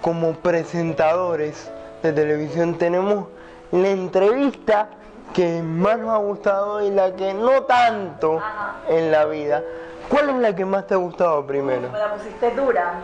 como 0.00 0.32
presentadores 0.32 1.70
de 2.02 2.12
televisión 2.12 2.74
tenemos 2.74 3.28
la 3.72 3.88
entrevista 3.88 4.88
que 5.34 5.60
más 5.62 5.98
nos 5.98 6.10
ha 6.10 6.18
gustado 6.18 6.82
y 6.82 6.90
la 6.90 7.14
que 7.14 7.34
no 7.34 7.62
tanto 7.64 8.38
Ajá. 8.38 8.76
en 8.88 9.10
la 9.10 9.24
vida. 9.26 9.62
¿Cuál 10.08 10.30
es 10.30 10.36
la 10.36 10.54
que 10.54 10.64
más 10.64 10.86
te 10.86 10.94
ha 10.94 10.98
gustado 10.98 11.44
primero? 11.46 11.90
Me 11.90 11.98
la 11.98 12.14
pusiste 12.14 12.50
dura. 12.52 12.94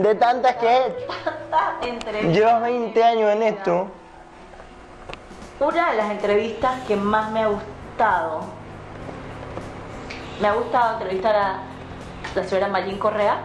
De 0.00 0.14
tantas 0.16 0.56
que 0.56 0.96
entrevista. 1.88 2.32
llevas 2.32 2.62
20 2.62 3.04
años 3.04 3.30
en 3.32 3.42
esto. 3.42 3.86
Una 5.60 5.90
de 5.92 5.96
las 5.96 6.10
entrevistas 6.10 6.80
que 6.88 6.96
más 6.96 7.30
me 7.30 7.42
ha 7.42 7.46
gustado, 7.48 8.40
me 10.40 10.48
ha 10.48 10.52
gustado 10.54 10.92
entrevistar 10.94 11.36
a 11.36 11.58
la 12.34 12.44
señora 12.44 12.68
Mayín 12.68 12.98
Correa. 12.98 13.38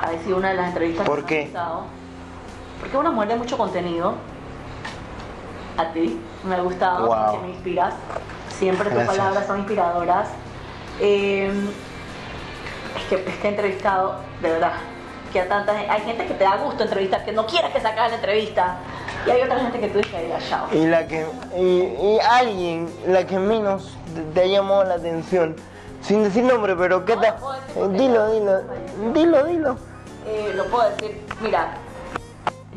Ha 0.00 0.08
sido 0.24 0.38
una 0.38 0.48
de 0.50 0.54
las 0.54 0.68
entrevistas 0.68 1.06
¿Por 1.06 1.24
que 1.24 1.26
qué? 1.26 1.34
me 1.52 1.58
ha 1.58 1.64
gustado. 1.64 1.82
Porque 2.80 2.94
es 2.96 3.00
una 3.00 3.10
mujer 3.10 3.28
de 3.28 3.36
mucho 3.36 3.58
contenido. 3.58 4.14
A 5.76 5.92
ti, 5.92 6.20
me 6.44 6.54
ha 6.56 6.60
gustado, 6.60 7.06
Wow. 7.06 7.40
me 7.42 7.50
inspiras. 7.50 7.94
Siempre 8.50 8.84
tus 8.90 8.94
Gracias. 8.94 9.16
palabras 9.16 9.46
son 9.46 9.58
inspiradoras. 9.58 10.28
Eh, 11.00 11.50
es, 12.96 13.02
que, 13.08 13.14
es 13.30 13.36
que 13.38 13.46
he 13.46 13.50
entrevistado, 13.50 14.16
de 14.42 14.50
verdad, 14.50 14.72
que 15.32 15.40
a 15.40 15.48
tantas 15.48 15.76
hay 15.88 16.00
gente 16.02 16.26
que 16.26 16.34
te 16.34 16.44
da 16.44 16.56
gusto 16.56 16.82
entrevistar, 16.82 17.24
que 17.24 17.32
no 17.32 17.46
quieres 17.46 17.72
que 17.72 17.80
se 17.80 17.88
acabe 17.88 18.10
la 18.10 18.14
entrevista. 18.16 18.76
Y 19.26 19.30
hay 19.30 19.40
otra 19.42 19.58
gente 19.60 19.80
que 19.80 19.88
tú 19.88 19.98
dices, 19.98 20.12
chao. 20.48 20.66
Y 20.72 20.86
la 20.86 21.06
que 21.06 21.26
y, 21.56 21.60
y 21.62 22.18
alguien, 22.20 22.88
la 23.06 23.24
que 23.26 23.38
menos 23.38 23.96
te- 24.34 24.42
ha 24.42 24.46
llamado 24.46 24.84
la 24.84 24.94
atención, 24.94 25.56
sin 26.02 26.22
decir 26.24 26.44
nombre, 26.44 26.76
pero 26.76 27.04
qué 27.06 27.16
tal, 27.16 27.36
Eh, 27.76 27.88
dilo, 27.92 28.30
dilo, 28.32 28.60
dilo, 29.14 29.44
dilo. 29.46 29.76
Eh, 30.26 30.52
lo 30.54 30.66
puedo 30.66 30.90
decir, 30.90 31.24
mira, 31.40 31.68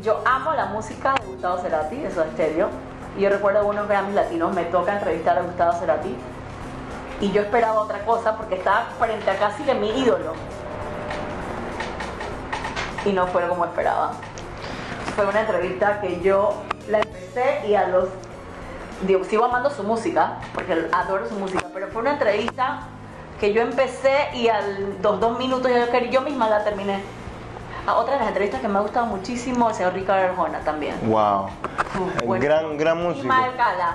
yo 0.02 0.22
amo 0.24 0.54
la 0.54 0.66
música 0.66 1.14
de 1.20 1.26
Gustavo 1.26 1.58
Cerati, 1.58 1.96
de 1.96 2.10
Soda 2.10 2.26
Stereo. 2.32 2.68
Y 3.16 3.22
yo 3.22 3.30
recuerdo 3.30 3.66
unos 3.66 3.88
Grammys 3.88 4.14
latinos, 4.14 4.54
me 4.54 4.64
toca 4.64 4.94
entrevistar 4.94 5.38
a 5.38 5.42
Gustavo 5.42 5.72
Cerati. 5.78 6.14
Y 7.20 7.32
yo 7.32 7.42
esperaba 7.42 7.80
otra 7.80 8.04
cosa 8.04 8.36
porque 8.36 8.56
estaba 8.56 8.86
frente 8.98 9.30
a 9.30 9.36
casi 9.36 9.62
que 9.62 9.74
mi 9.74 9.88
ídolo. 10.00 10.34
Y 13.06 13.12
no 13.12 13.26
fue 13.28 13.48
como 13.48 13.64
esperaba. 13.64 14.12
Fue 15.14 15.24
una 15.24 15.40
entrevista 15.40 16.00
que 16.00 16.20
yo 16.20 16.62
la 16.88 16.98
empecé 16.98 17.66
y 17.66 17.74
a 17.74 17.88
los... 17.88 18.08
Digo, 19.02 19.24
sigo 19.24 19.44
amando 19.44 19.70
su 19.70 19.82
música, 19.82 20.38
porque 20.54 20.88
adoro 20.92 21.28
su 21.28 21.34
música, 21.34 21.66
pero 21.72 21.88
fue 21.88 22.02
una 22.02 22.12
entrevista 22.12 22.80
que 23.40 23.52
yo 23.52 23.62
empecé 23.62 24.30
y 24.34 24.48
a 24.48 24.60
los 25.02 25.20
dos 25.20 25.38
minutos 25.38 25.70
yo, 25.70 25.98
yo 26.10 26.20
misma 26.22 26.48
la 26.48 26.64
terminé. 26.64 27.02
Otra 27.88 28.14
de 28.14 28.18
las 28.18 28.28
entrevistas 28.28 28.60
que 28.60 28.68
me 28.68 28.78
ha 28.78 28.82
gustado 28.82 29.06
muchísimo, 29.06 29.68
el 29.68 29.74
señor 29.74 29.94
Ricardo 29.94 30.24
Arjona 30.30 30.58
también. 30.60 30.98
Wow. 31.08 31.48
Bueno. 32.24 32.44
Gran, 32.44 32.76
gran 32.76 33.02
músico. 33.02 33.22
Ismael 33.24 33.56
Cala. 33.56 33.94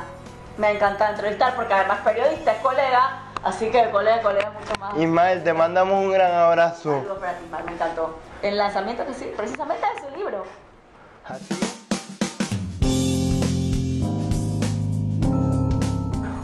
Me 0.58 0.72
encanta 0.72 1.10
entrevistar 1.10 1.56
porque 1.56 1.74
además 1.74 2.00
periodista 2.00 2.54
es 2.54 2.60
colega, 2.60 3.20
así 3.44 3.70
que 3.70 3.90
colega 3.92 4.22
colega 4.22 4.52
mucho 4.52 4.80
más. 4.80 4.98
Ismael, 4.98 5.44
te 5.44 5.54
mandamos 5.54 6.06
un 6.06 6.12
gran 6.12 6.32
abrazo. 6.34 6.92
Saludos 6.92 7.20
para 7.20 7.34
ti, 7.34 7.46
Ismael, 7.46 7.66
me 7.66 7.72
encantó. 7.74 8.20
El 8.42 8.58
lanzamiento 8.58 9.06
que 9.06 9.14
sí, 9.14 9.34
precisamente 9.36 9.86
de 9.94 10.02
su 10.10 10.16
libro. 10.18 10.46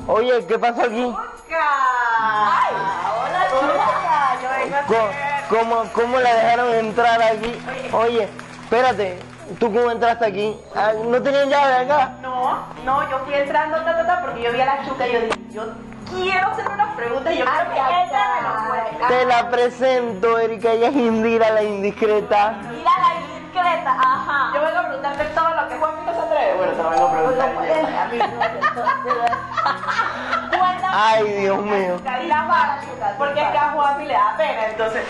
Oye, 0.08 0.46
¿qué 0.46 0.60
pasó 0.60 0.82
aquí? 0.82 1.16
¡Ay! 2.20 2.74
¡Hola, 3.20 3.48
chica! 3.48 4.38
Yo 4.42 4.50
vengo 4.50 4.76
a 4.76 4.86
¿Cómo, 5.50 5.84
cómo, 5.94 6.20
la 6.20 6.34
dejaron 6.34 6.74
entrar 6.74 7.22
aquí? 7.22 7.54
Oye, 7.94 8.28
espérate, 8.64 9.18
¿tú 9.60 9.72
cómo 9.74 9.92
entraste 9.92 10.26
aquí? 10.26 10.60
Ah, 10.76 10.92
¿No 11.06 11.22
tenían 11.22 11.50
llave 11.50 11.86
acá? 11.86 12.12
No, 12.22 12.66
no, 12.84 13.10
yo 13.10 13.20
fui 13.20 13.34
entrando 13.34 13.78
ta, 13.78 13.96
ta, 13.98 14.06
ta, 14.06 14.20
porque 14.22 14.42
yo 14.44 14.52
vi 14.52 14.60
a 14.60 14.66
la 14.66 14.86
chuca 14.86 15.08
y 15.08 15.14
yo 15.14 15.22
dije, 15.22 15.40
yo 15.52 15.64
quiero 16.10 16.50
hacer 16.50 16.68
unas 16.70 16.94
preguntas 16.96 17.34
y 17.34 17.38
yo 17.38 17.46
creo 17.46 17.70
que 17.70 17.76
ella 17.80 18.28
me 18.36 18.42
lo 18.42 18.50
puede. 18.68 18.84
Te 19.08 19.26
la 19.26 19.50
presento, 19.50 20.38
Erika, 20.38 20.72
ella 20.72 20.90
es 20.90 20.96
Indira 20.96 21.50
la 21.52 21.64
indiscreta. 21.64 22.56
Mira 22.70 22.92
la 23.00 23.16
indiscreta, 23.22 23.92
ajá. 23.92 24.52
Yo 24.54 24.62
vengo 24.62 24.80
a 24.80 24.88
preguntarte 24.88 25.24
todo 25.34 25.50
lo 25.50 25.68
que 25.70 25.78
Juan 25.78 26.06
no 26.06 26.14
se 26.14 26.20
atreve. 26.20 26.54
Bueno, 26.58 26.74
te 26.74 26.84
lo 26.84 26.90
vengo 26.90 27.08
a 27.08 27.12
preguntar. 27.12 27.54
Cuéntame. 30.50 30.88
Ay, 30.92 31.24
Dios 31.24 31.62
mío. 31.64 31.96
Y 32.24 32.28
la 32.28 32.44
vara, 32.44 32.80
porque 33.18 33.42
es 33.42 33.48
que 33.50 33.58
a 33.58 33.72
Juan 33.72 34.08
le 34.08 34.14
da 34.14 34.36
pena, 34.38 34.68
entonces. 34.68 35.04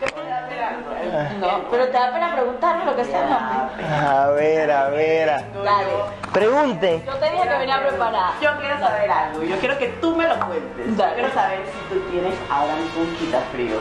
¿Qué 0.00 0.06
puede 0.12 0.32
hacer 0.32 0.62
algo? 0.62 0.90
No, 1.40 1.64
pero 1.70 1.86
te 1.86 1.92
da 1.92 2.12
pena 2.12 2.32
preguntarme 2.32 2.84
lo 2.84 2.96
que 2.96 3.04
sea. 3.04 3.68
A 4.08 4.26
ver, 4.28 4.70
a 4.70 4.88
ver. 4.90 5.28
Dale. 5.28 5.92
Pregunte. 6.32 7.02
Yo 7.06 7.14
te 7.14 7.30
dije 7.30 7.42
que 7.42 7.58
venía 7.58 7.80
preparada. 7.80 8.32
Yo 8.40 8.50
quiero 8.58 8.78
saber 8.78 9.10
algo, 9.10 9.42
yo 9.42 9.56
quiero 9.58 9.78
que 9.78 9.88
tú 10.00 10.16
me 10.16 10.28
lo 10.28 10.38
cuentes. 10.38 10.96
Dale. 10.96 11.10
Yo 11.10 11.14
quiero 11.16 11.34
saber 11.34 11.60
si 11.66 11.94
tú 11.94 12.00
tienes 12.10 12.34
ahora 12.50 12.74
mismo 12.76 13.02
un 13.02 13.14
quitafrío. 13.16 13.76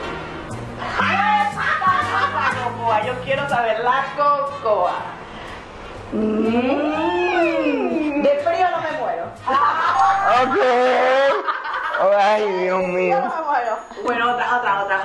Yo 3.05 3.13
quiero 3.24 3.48
saber 3.48 3.79
la 3.79 4.03
cocoa. 4.17 4.91
Mm. 6.12 8.21
De 8.21 8.29
frío 8.43 8.67
no 8.71 8.81
me 8.81 8.91
muero. 9.00 9.25
Ok. 10.41 10.57
Ay, 12.17 12.51
Dios 12.53 12.79
mío. 12.83 13.24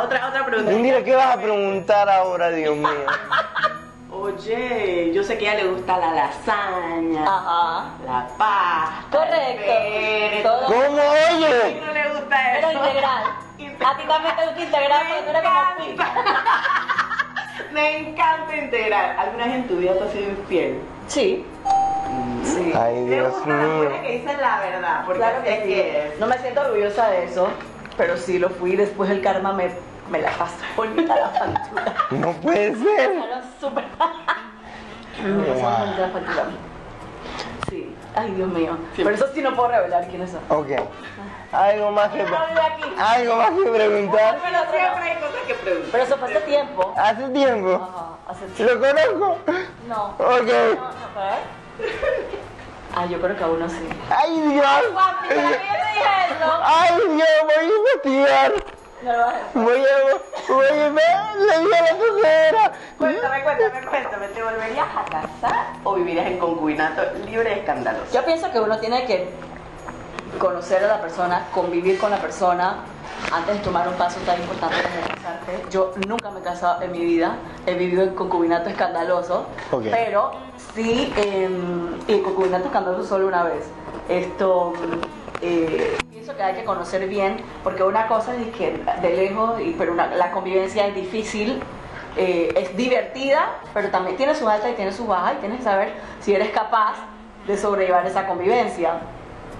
Otra, 0.02 0.28
otra, 0.28 0.44
pregunta. 0.46 0.72
Indira, 0.72 1.02
¿qué 1.04 1.14
vas 1.14 1.36
a 1.36 1.40
preguntar 1.40 2.08
ahora, 2.08 2.50
Dios 2.50 2.76
mío? 2.76 2.88
Oye, 4.10 5.12
yo 5.12 5.22
sé 5.22 5.36
que 5.36 5.48
a 5.48 5.54
ella 5.54 5.64
le 5.64 5.70
gusta 5.70 5.98
la 5.98 6.12
lasaña, 6.12 7.22
Ajá. 7.24 7.90
la 8.06 8.26
pasta. 8.38 9.02
Correcto. 9.10 9.36
el 9.36 9.56
pere, 9.58 10.42
Todo. 10.42 10.64
¿Cómo 10.66 10.98
¿A 11.02 11.14
quién 11.28 11.42
oye? 11.44 11.80
no 11.84 11.92
le 11.92 12.08
gusta 12.10 12.36
Pero 12.54 12.70
eso? 12.70 12.78
integral. 12.86 13.24
A 13.86 13.96
ti 13.96 14.02
también 14.08 14.36
te 14.36 14.46
gusta 14.46 14.60
integral 14.62 15.02
porque 15.08 15.22
tú 15.24 15.30
eres 15.30 15.42
como. 15.42 16.04
Me 17.72 17.98
encanta 17.98 18.56
integrar. 18.56 19.16
¿Alguna 19.18 19.44
vez 19.46 19.54
en 19.56 19.68
tu 19.68 19.76
vida 19.76 19.92
te 19.94 20.04
has 20.04 20.12
sido 20.12 20.30
infiel? 20.30 20.80
Sí. 21.08 21.46
Sí. 22.44 22.72
Ay, 22.74 22.94
Me 23.00 23.14
Dios 23.16 23.46
mío. 23.46 23.56
mujeres 23.56 24.00
que 24.02 24.12
dicen 24.18 24.40
la 24.40 24.60
verdad, 24.60 25.02
porque 25.04 25.18
Claro 25.18 25.42
que 25.42 26.12
sí. 26.14 26.20
No 26.20 26.26
me 26.28 26.38
siento 26.38 26.60
orgullosa 26.62 27.10
de 27.10 27.24
eso, 27.24 27.48
pero 27.96 28.16
sí 28.16 28.38
lo 28.38 28.48
fui. 28.50 28.76
Después 28.76 29.10
el 29.10 29.20
karma 29.22 29.52
me, 29.52 29.70
me 30.10 30.20
la 30.20 30.30
pasó 30.32 30.56
bonita 30.76 31.16
la 31.16 31.28
factura. 31.30 31.94
No 32.10 32.32
puede 32.32 32.74
ser. 32.76 33.12
Súper. 33.60 33.84
La 33.98 34.06
factura. 36.08 36.46
Sí. 37.68 37.94
Ay, 38.14 38.30
Dios 38.32 38.48
mío. 38.48 38.76
Pero 38.96 39.10
eso 39.10 39.26
sí 39.34 39.42
no 39.42 39.54
puedo 39.54 39.68
revelar 39.68 40.06
quiénes 40.08 40.30
son. 40.30 40.40
Ok. 40.48 40.68
Algo 41.52 41.92
más 41.92 42.08
que, 42.10 42.22
algo 42.22 43.36
más 43.36 43.50
que 43.50 43.70
preguntar. 43.70 44.38
Pero 44.42 44.58
siempre 44.70 45.04
hay 45.04 45.16
cosas 45.20 45.42
que 45.46 45.54
preguntar. 45.54 45.90
Pero 45.92 46.04
eso 46.04 46.16
fue 46.16 46.28
hace 46.28 46.40
tiempo. 46.40 46.94
Hace 46.96 47.28
tiempo. 47.28 47.74
Ajá, 47.74 48.16
hace 48.28 48.46
tiempo. 48.46 48.74
¿Lo 48.74 48.80
conozco? 48.80 49.38
No. 49.88 50.06
Ok. 50.18 50.50
No, 50.76 50.84
no, 50.84 50.94
Ah, 52.96 53.06
yo 53.06 53.20
creo 53.20 53.36
que 53.36 53.42
aún 53.42 53.58
no 53.58 53.68
sí. 53.68 53.88
Ay, 54.08 54.40
Dios. 54.40 54.64
Papi, 56.04 56.28
¿para 56.28 56.28
qué 56.28 56.34
yo 56.40 56.46
dije? 56.46 56.64
Ay, 56.64 56.90
Dios, 57.16 57.28
voy 57.44 57.54
a 57.54 57.64
investigar. 57.64 58.52
No 59.02 59.12
lo 59.12 59.18
vas 59.18 59.34
a 59.34 59.38
decir. 59.38 59.50
Voy 59.54 59.82
a, 59.82 60.52
voy 60.54 60.66
a 60.66 61.34
le 61.34 61.58
di 61.58 61.74
a 61.74 61.82
la 61.82 61.88
tercera. 61.98 62.72
Cuéntame, 62.98 63.42
cuéntame, 63.44 63.86
cuéntame. 63.86 64.28
¿Te 64.28 64.42
volverías 64.42 64.88
a 64.96 65.04
casar 65.04 65.66
o 65.84 65.94
vivirías 65.94 66.26
en 66.26 66.38
concubinato 66.38 67.02
libre 67.26 67.50
de 67.50 67.58
escándalos? 67.60 68.10
Yo 68.12 68.24
pienso 68.24 68.50
que 68.50 68.60
uno 68.60 68.78
tiene 68.78 69.04
que 69.04 69.28
conocer 70.38 70.84
a 70.84 70.88
la 70.88 71.00
persona, 71.00 71.46
convivir 71.52 71.98
con 71.98 72.10
la 72.10 72.16
persona 72.18 72.76
antes 73.32 73.58
de 73.58 73.60
tomar 73.64 73.86
un 73.88 73.94
paso 73.94 74.18
tan 74.26 74.40
importante 74.40 74.76
como 74.82 75.06
casarte. 75.16 75.66
Yo 75.70 75.92
nunca 76.08 76.30
me 76.30 76.40
he 76.40 76.42
casado 76.42 76.82
en 76.82 76.92
mi 76.92 77.00
vida, 77.00 77.36
he 77.66 77.74
vivido 77.74 78.02
en 78.02 78.14
concubinato 78.14 78.68
escandaloso, 78.70 79.46
Ok. 79.70 79.84
pero 79.90 80.32
sí 80.74 81.12
en, 81.16 82.00
en 82.08 82.22
concubinato 82.22 82.66
escandaloso 82.66 83.04
solo 83.08 83.28
una 83.28 83.44
vez. 83.44 83.64
Esto 84.08 84.72
eh, 85.44 86.00
pienso 86.10 86.34
que 86.36 86.42
hay 86.42 86.54
que 86.54 86.64
conocer 86.64 87.06
bien, 87.08 87.36
porque 87.62 87.82
una 87.82 88.06
cosa 88.08 88.34
es 88.34 88.48
que 88.56 88.80
de 89.02 89.16
lejos, 89.16 89.60
y- 89.60 89.74
pero 89.78 89.92
una- 89.92 90.06
la 90.14 90.30
convivencia 90.32 90.86
es 90.86 90.94
difícil. 90.94 91.60
eh, 92.16 92.52
es 92.56 92.76
divertida, 92.76 93.48
pero 93.74 93.88
también 93.90 94.16
tiene 94.16 94.36
sus 94.36 94.46
altas 94.46 94.70
y 94.70 94.74
tiene 94.74 94.92
sus 94.92 95.04
bajas 95.08 95.32
y 95.34 95.40
tienes 95.40 95.58
que 95.58 95.64
saber 95.64 95.92
si 96.20 96.32
eres 96.32 96.50
capaz 96.50 96.94
de 97.44 97.56
sobrellevar 97.58 98.06
esa 98.06 98.28
convivencia. 98.28 99.00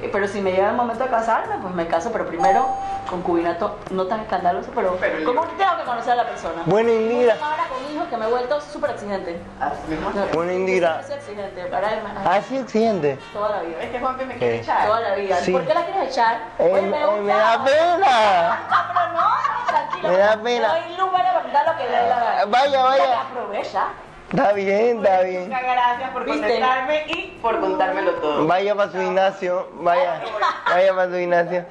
Eh, 0.03 0.09
Pero 0.13 0.29
si 0.29 0.41
me 0.41 0.53
llega 0.53 0.71
el 0.71 0.77
momento 0.77 1.05
de 1.05 1.11
casarme, 1.11 1.57
pues 1.63 1.75
me 1.75 1.87
caso, 1.87 2.11
pero 2.13 2.27
primero 2.27 2.67
concubinato 3.09 3.79
no 3.91 4.07
tan 4.07 4.21
escandaloso, 4.21 4.71
pero, 4.75 4.97
Pero 5.01 5.25
como 5.25 5.43
tengo 5.43 5.77
que 5.77 5.85
conocer 5.85 6.13
a 6.13 6.17
la 6.17 6.27
persona. 6.29 6.63
Bueno, 6.67 6.91
Indira. 6.91 7.37
Ahora 7.43 7.65
con 7.69 7.93
hijos 7.95 8.09
que 8.09 8.17
me 8.17 8.27
he 8.27 8.29
vuelto 8.31 8.61
súper 8.61 8.91
exigente. 8.91 9.41
Así 9.61 9.81
mismo. 9.89 10.11
Bueno, 10.33 10.53
Indira. 10.53 11.03
Soy 11.03 11.15
exigente, 11.17 11.65
para 11.67 11.93
él, 11.93 12.01
Así 12.27 12.57
exigente. 12.57 13.19
toda 13.33 13.49
la 13.51 13.63
vida. 13.63 13.83
Es 13.83 13.91
que 13.91 14.01
Juanpi 14.01 14.25
me 14.25 14.35
quiere 14.37 14.57
Eh. 14.57 14.61
echar. 14.61 14.87
Toda 14.87 15.01
la 15.01 15.15
vida. 15.15 15.37
Sí. 15.37 15.53
¿Por 15.53 15.67
qué 15.67 15.75
la 15.75 15.85
quieres 15.85 16.11
echar? 16.11 16.37
Eh, 16.59 16.71
Oye, 16.73 16.83
me, 16.83 17.33
da 17.33 17.65
pena. 17.65 18.07
Ah, 18.71 18.91
pero 18.95 19.13
no, 19.13 19.67
tranquilo. 19.67 20.09
Me 20.09 20.17
da 20.19 20.37
pena. 20.43 20.69
Doy 20.69 20.97
luz 20.97 21.09
para 21.13 21.33
lo 21.73 21.79
que 21.79 21.85
le 21.85 21.91
dé 21.97 22.09
la 22.09 22.21
gana. 22.21 22.45
Vaya, 22.47 22.83
vaya. 22.83 23.21
Aprovecha. 23.21 23.85
Está 24.35 24.53
bien, 24.53 24.97
está 24.97 25.23
bien. 25.23 25.45
Muchas 25.45 25.63
gracias 25.63 26.11
por 26.11 26.27
contestarme 26.27 27.07
y 27.07 27.39
por 27.41 27.61
contármelo 27.61 28.15
todo. 28.15 28.47
Vaya 28.49 28.75
para 28.75 28.91
su 28.91 29.01
Ignacio, 29.01 29.69
vaya, 29.81 30.25
vaya 30.69 30.93
para 30.93 31.09
su 31.09 31.17
Ignacio. 31.19 31.65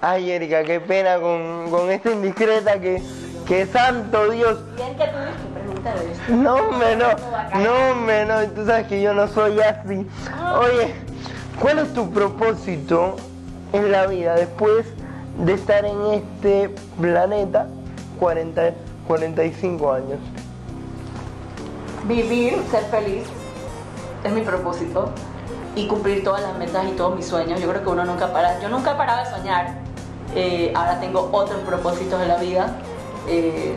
Ay, 0.00 0.32
Erika, 0.32 0.64
qué 0.64 0.80
pena 0.80 1.20
con, 1.20 1.70
con 1.70 1.88
esta 1.92 2.10
indiscreta 2.10 2.80
que, 2.80 3.00
que 3.46 3.66
santo 3.66 4.30
Dios. 4.30 4.58
Bien 4.74 4.96
que 4.96 5.04
pregúntale 5.54 6.10
eso. 6.10 6.22
No, 6.30 6.56
hombre, 6.56 6.96
no, 6.96 7.06
no, 7.60 7.90
hombre, 7.92 8.26
no, 8.26 8.42
tú 8.48 8.66
sabes 8.66 8.88
que 8.88 9.00
yo 9.00 9.14
no 9.14 9.28
soy 9.28 9.60
así. 9.60 10.04
Oye, 10.58 10.94
¿cuál 11.60 11.78
es 11.78 11.94
tu 11.94 12.10
propósito 12.10 13.14
en 13.72 13.92
la 13.92 14.08
vida 14.08 14.34
después 14.34 14.86
de 15.36 15.52
estar 15.52 15.84
en 15.84 16.14
este 16.14 16.74
planeta 17.00 17.68
40, 18.18 18.72
45 19.06 19.92
años? 19.92 20.18
Vivir, 22.08 22.58
ser 22.70 22.84
feliz, 22.84 23.24
es 24.24 24.32
mi 24.32 24.40
propósito. 24.40 25.10
Y 25.76 25.86
cumplir 25.86 26.24
todas 26.24 26.40
las 26.40 26.56
metas 26.58 26.86
y 26.88 26.92
todos 26.92 27.14
mis 27.14 27.26
sueños. 27.26 27.60
Yo 27.60 27.68
creo 27.68 27.82
que 27.84 27.88
uno 27.90 28.04
nunca 28.04 28.32
para. 28.32 28.58
Yo 28.60 28.68
nunca 28.68 28.92
he 28.92 28.94
parado 28.94 29.24
de 29.24 29.30
soñar. 29.30 29.74
Eh, 30.34 30.72
ahora 30.74 30.98
tengo 30.98 31.28
otros 31.30 31.60
propósitos 31.60 32.20
en 32.20 32.28
la 32.28 32.36
vida. 32.38 32.72
Eh, 33.28 33.76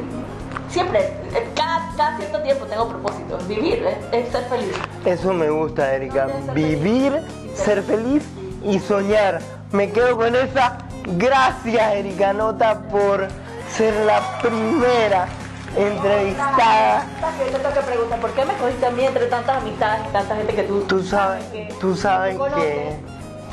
siempre, 0.69 1.01
eh, 1.35 1.49
cada, 1.55 1.91
cada 1.97 2.17
cierto 2.17 2.41
tiempo 2.41 2.65
tengo 2.65 2.87
propósitos. 2.87 3.45
Vivir, 3.47 3.85
es, 3.85 3.97
es 4.13 4.31
ser 4.31 4.45
feliz. 4.45 4.73
Eso 5.05 5.33
me 5.33 5.49
gusta, 5.49 5.93
Erika. 5.93 6.27
Vivir, 6.55 7.21
ser 7.53 7.83
feliz 7.83 8.23
y 8.63 8.79
soñar. 8.79 9.41
Me 9.71 9.91
quedo 9.91 10.15
con 10.15 10.35
esa. 10.35 10.77
Gracias, 11.17 11.93
Erika 11.95 12.31
Nota, 12.31 12.81
por 12.89 13.27
ser 13.69 13.93
la 14.05 14.39
primera 14.41 15.27
entrevistada. 15.75 17.05
Que 17.37 17.45
yo 17.45 17.57
te 17.57 17.59
tengo 17.59 17.73
que 17.73 17.81
preguntar, 17.81 18.19
¿por 18.19 18.31
qué 18.31 18.45
me 18.45 18.53
cogiste 18.55 18.85
a 18.85 18.91
mí 18.91 19.05
entre 19.05 19.25
tantas 19.27 19.57
amistades 19.61 20.01
y 20.09 20.11
tanta 20.13 20.35
gente 20.35 20.53
que 20.55 20.63
tú, 20.63 20.81
Tú 20.83 21.03
sabes, 21.03 21.43
que- 21.45 21.73
tú 21.79 21.95
sabes 21.95 22.37
que, 22.55 22.95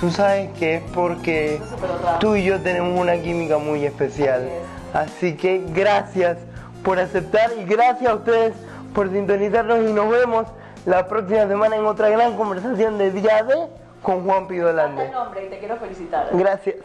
tú 0.00 0.10
sabes 0.10 0.50
que 0.58 0.75
es 0.76 0.82
porque 0.94 1.60
tú 2.20 2.37
y 2.37 2.44
yo 2.44 2.60
tenemos 2.60 2.98
una 2.98 3.16
química 3.16 3.58
muy 3.58 3.84
especial. 3.84 4.48
Así 4.94 5.37
que 5.37 5.64
gracias 5.68 6.38
por 6.82 6.98
aceptar 6.98 7.50
y 7.58 7.64
gracias 7.64 8.10
a 8.10 8.14
ustedes 8.14 8.54
por 8.94 9.10
sintonizarnos 9.10 9.78
y 9.80 9.92
nos 9.92 10.08
vemos 10.10 10.46
la 10.87 11.06
próxima 11.06 11.46
semana 11.46 11.76
en 11.76 11.84
otra 11.84 12.08
gran 12.08 12.37
conversación 12.37 12.96
de 12.98 13.10
Día 13.10 13.42
D 13.42 13.54
con 14.02 14.25
Juan 14.25 14.42
Date 14.44 14.54
Pidolande. 14.54 15.06
el 15.06 15.12
nombre 15.12 15.44
y 15.46 15.50
te 15.50 15.58
quiero 15.58 15.76
felicitar. 15.76 16.28
Gracias. 16.32 16.76